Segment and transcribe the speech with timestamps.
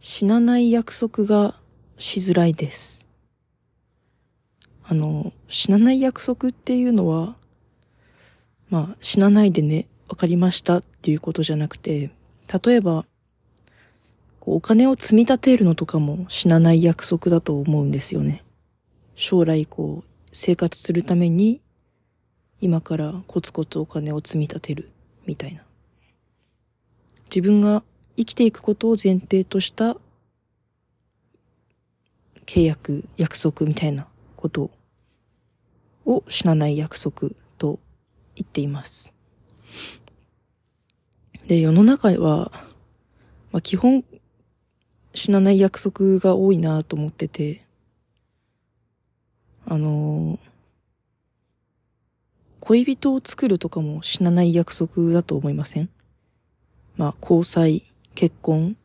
[0.00, 1.56] 死なない約束が
[1.98, 3.06] しづらいです。
[4.84, 7.36] あの、死なない約束っていうのは、
[8.70, 12.10] まあ、死なないでね、わかりましたっていうことじゃなくて、
[12.64, 13.04] 例えば、
[14.40, 18.44] お金を積み立てるのとかも死なない約束だと思うんですよね。
[19.14, 21.60] 将来こう、生活するために、
[22.60, 24.90] 今からコツコツお金を積み立てる、
[25.26, 25.62] みたいな。
[27.28, 27.82] 自分が
[28.18, 29.96] 生きていくことを前提とした
[32.46, 34.72] 契約、約束みたいなこと
[36.04, 37.78] を死なない約束と
[38.34, 39.12] 言っています。
[41.46, 42.50] で、世の中は、
[43.52, 44.04] まあ、基本
[45.14, 47.64] 死なない約束が多いなと思ってて、
[49.64, 50.40] あの
[52.60, 55.88] 恋人を作るとかも死なない約束だと思いません？
[56.96, 57.84] まあ、交際、
[58.18, 58.76] 結婚？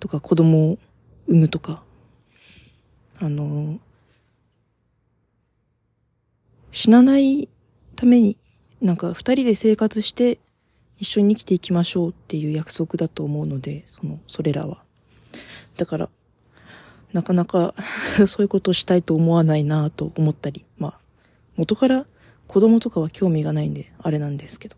[0.00, 0.78] とか子供を
[1.28, 1.84] 産むとか、
[3.20, 3.78] あの、
[6.72, 7.48] 死なない
[7.94, 8.36] ために、
[8.80, 10.40] なんか二人で生活して
[10.98, 14.82] 一緒に生きていきましょうっていう約束だと思うので、その、それらは。
[15.76, 16.08] だから、
[17.12, 17.76] なかなか
[18.26, 20.98] そういうことをしたいと思わないなと思ったり、まあ、
[21.54, 22.04] 元から
[22.48, 24.76] 子供とかは興味がないんで、あれなんですけど。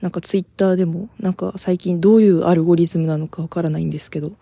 [0.00, 4.32] なんかツイッターでも、なんか最近どういうアルゴリズムなのかわからないんですけど、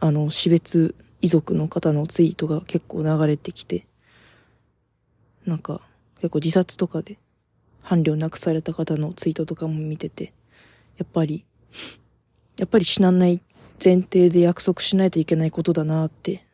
[0.00, 3.86] あの、死別遺族の方のツイートが結構流れてきて、
[5.44, 5.80] なんか
[6.16, 7.18] 結構自殺とかで
[7.82, 10.32] 伴侶を亡くされた方のツイートとかも見てて、
[10.98, 11.44] やっぱり、
[12.58, 13.40] やっぱり死なない
[13.82, 16.44] 前提で約束しないといけないことだなって、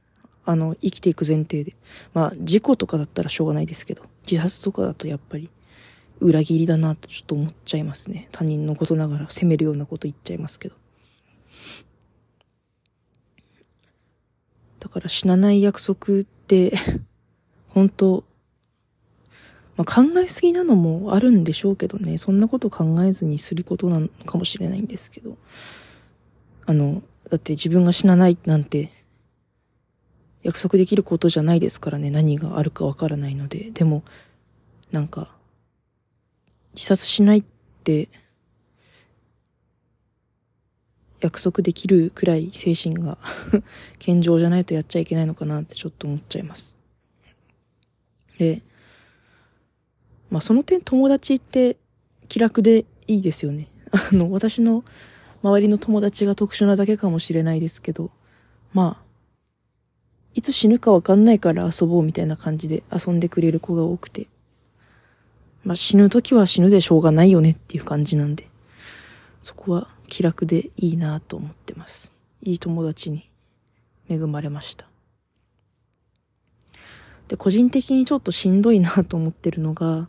[0.45, 1.77] あの、生きていく前提で。
[2.15, 5.49] まあ、事故とかだったらしょうがないですけど、自殺とかだとやっぱり、
[6.23, 8.29] 裏切りだなとちょっと思っちゃいますね。
[8.33, 10.77] 他人のことながら責めるようなこと言っちゃいますけど。
[14.81, 16.73] だから死なない約束って、
[17.69, 18.25] 本当
[19.77, 22.19] まあ、考えすぎなのもあるんでしょうけどね。
[22.19, 25.37] そんなこと考えずにすることなのかもしれないんですけど。
[26.67, 28.93] あの、だって自分が死なないなんて、
[30.43, 32.11] 約束できることじゃないですからね。
[32.11, 33.71] 何があるかわからないので。
[33.71, 34.03] でも、
[34.91, 35.35] なんか、
[36.75, 37.45] 自殺しないっ
[37.85, 38.09] て、
[41.23, 43.17] 約束できるくらい精神が
[44.01, 46.77] 健常じゃないとやっちゃいけないのかなってちょっと思っちゃいます。
[48.39, 48.61] で、
[50.31, 51.77] まあその点友達って
[52.29, 53.69] 気楽でいいですよね。
[53.93, 54.85] あの、私の
[55.43, 58.11] 周りの友達が特殊なだけかもしれないですけど、
[58.73, 59.05] まあ、
[60.35, 64.27] いつ死ぬかわかんないから遊ぼうみたいな感じで遊んでくれる子が多くて、
[65.65, 68.49] まあ死ぬ時は死ぬでしょうがないよねっていう感じなんで、
[69.43, 72.17] そこは気楽でいいなと思ってます。
[72.43, 73.31] いい友達に
[74.09, 74.87] 恵まれました。
[77.29, 80.09] で、個人的にちょっとしんどいなと思ってるのが、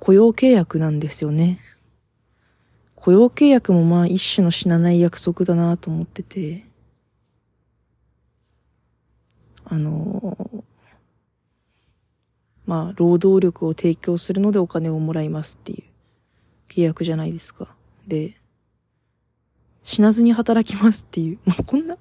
[0.00, 1.60] 雇用契約なんですよね。
[2.94, 6.64] 雇用契約もまあ一種の死なない約束だなと思ってて、
[9.64, 10.35] あの
[12.66, 15.84] まあ、労働力を提供するのでお金をもらいますっていう
[16.68, 17.68] 契約じゃないですか。
[18.06, 18.36] で、
[19.84, 21.96] 死なずに働きますっていう、 まあ、こんな、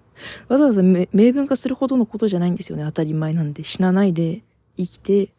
[0.47, 2.83] わざわざ明文化するほどのことじゃないんですよね。
[2.83, 3.63] 当たり前なんで。
[3.63, 4.43] 死なないで
[4.75, 5.29] 生きて、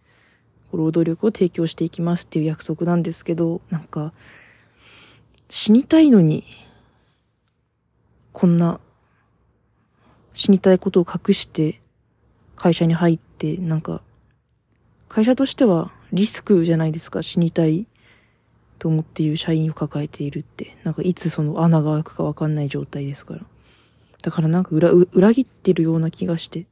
[0.73, 4.13] 労働力を提供していきますっていう約束なんですけど、なんか、
[5.49, 6.45] 死にたいのに、
[8.33, 8.81] こんな、
[10.33, 11.81] 死にたいことを隠して、
[12.55, 14.03] 会社に入って、なんか、
[15.09, 17.87] 会社としてはリスクじゃないですか、死にたい
[18.79, 20.77] と思っている社員を抱えているって。
[20.85, 23.41] なんかいつその穴が開くかわかんない状態ですから。
[24.23, 26.67] だからなんか裏、裏切ってるような気がして。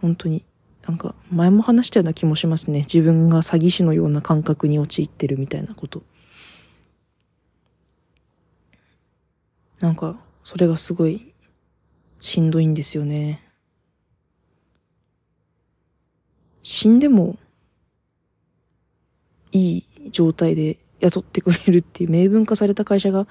[0.00, 0.44] 本当に。
[0.86, 2.80] なんか前も話したような気もしますね。
[2.80, 6.02] 自分が詐欺師のような感覚に陥ってるみたいなこと。
[9.80, 11.34] なんか、それがすごい
[12.20, 13.47] しんどいんですよね。
[16.70, 17.38] 死んでも
[19.52, 23.26] いい状態で雇ってくれるっていう明文化された会社が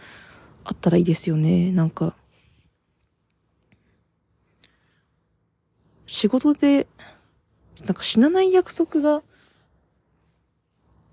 [0.64, 1.72] あったらいいですよね。
[1.72, 2.16] なんか、
[6.08, 6.88] 仕事で、
[7.86, 9.22] なんか死なない約束が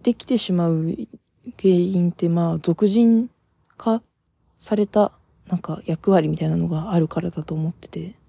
[0.03, 0.97] できてしまう
[1.61, 3.29] 原因ってまあ、俗人
[3.77, 4.03] 化
[4.59, 5.13] された
[5.49, 8.24] なんか役割みたいなのがあるからだと思ってて。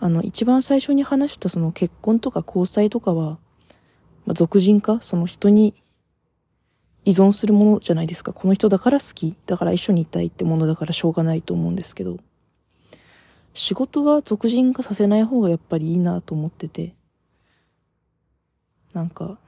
[0.00, 3.38] あの、一番最初に話したその結婚とか交際とかは、
[4.26, 5.74] まあ、俗人化その人に
[7.04, 8.32] 依存するものじゃないですか？
[8.32, 9.34] この人だから好き。
[9.46, 12.18] だから一緒にいたいってものだからしょうがないと思うんですけど。
[13.54, 16.94] 仕事は俗人化させない方がやっぱりいいなと思ってて。
[18.92, 19.38] なんか、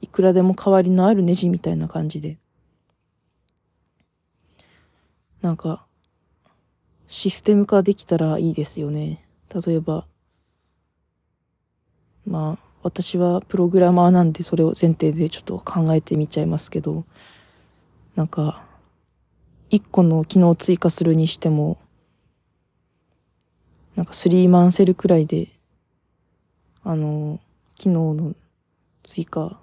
[0.00, 2.38] いくらでも代わりのあるネジみたいな感じで。
[5.40, 5.85] なんか、
[7.08, 9.24] システム化できたらいいですよね。
[9.54, 10.06] 例えば、
[12.26, 17.04] まあ、私はプログラマーなんでそれを前提でちょっと考えてみちゃいますけど、
[18.14, 18.64] なんか、
[19.70, 21.78] 一個の機能を追加するにしても、
[23.94, 25.48] なんかスリーマンセルくらいで、
[26.84, 27.40] あの、
[27.74, 28.34] 機能の
[29.02, 29.58] 追加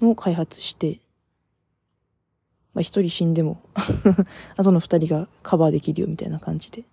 [0.00, 1.00] の開発して、
[2.78, 3.60] まあ一人死んでも
[4.56, 6.84] あとの二人がカバーできるよみたいな感じで。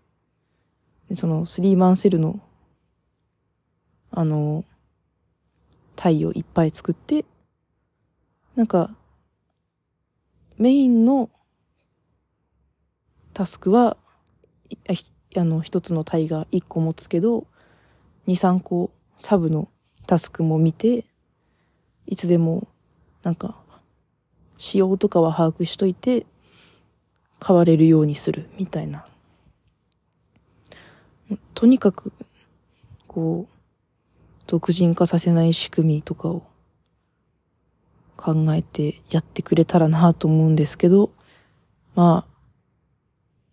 [1.10, 2.40] でそのスリーマンセルの、
[4.10, 4.66] あの、
[5.96, 7.24] 太陽いっぱい作って、
[8.56, 8.96] なんか、
[10.58, 11.30] メインの
[13.34, 13.96] タスクは、
[15.38, 17.46] あの、一つの体が一個持つけど、
[18.26, 18.90] 二、三個
[19.20, 19.70] サブの
[20.08, 21.06] タスクも見て、
[22.08, 22.68] いつでも、
[23.22, 23.64] なんか、
[24.58, 26.26] 仕様とかは把握しといて、
[27.46, 29.06] 変われるようにする、みたいな。
[31.54, 32.14] とにかく、
[33.08, 33.56] こう、
[34.48, 36.44] 独人化させない仕組みとかを
[38.16, 41.12] 考えてやってくれたらなと思うんですけど、
[41.96, 42.36] まあ、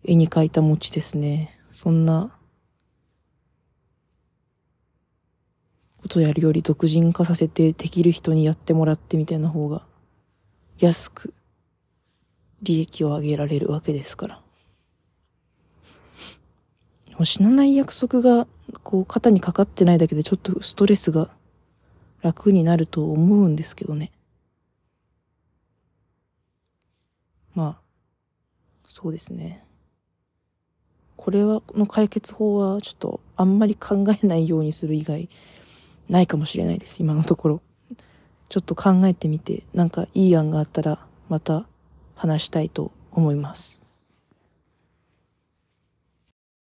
[0.03, 1.59] 絵に描いた餅ですね。
[1.71, 2.31] そんな、
[6.01, 9.83] ことやるより独人化させてできる人にやってもらってみたいな方が
[10.79, 11.33] 安く
[12.61, 14.43] 利益を上げられるわけですから。
[17.11, 18.47] もう死なない約束が、
[18.81, 21.29] こう、肩にかかってないだけでちょっとストレスが
[22.21, 24.11] 楽になると思うんですけどね。
[27.53, 27.81] まあ、
[28.87, 29.63] そうですね。
[31.17, 35.29] これは、の解決法はちょっとあんまり考えないようにする以外
[36.09, 37.61] ないかもしれないです、今のところ。
[38.49, 40.99] ちょっと考えてみて、なんかいい案があったら
[41.29, 41.65] また
[42.15, 43.83] 話したいと思います。